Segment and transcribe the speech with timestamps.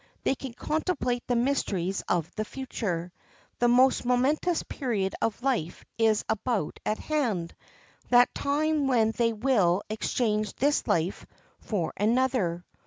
[0.23, 3.11] They can contemplate the mysteries of the future.
[3.59, 10.55] The most momentous period of life is about at hand—that time when they will exchange
[10.55, 11.27] this life
[11.59, 12.65] for another.